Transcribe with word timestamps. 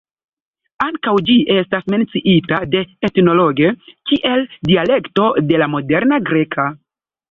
Ankaŭ 0.85 1.13
ĝi 1.27 1.35
estas 1.57 1.85
menciita 1.95 2.63
de 2.73 2.83
"Ethnologue" 3.11 3.71
kiel 3.93 4.45
dialekto 4.73 5.33
de 5.49 5.65
la 5.65 5.73
moderna 5.79 6.25
greka. 6.31 6.73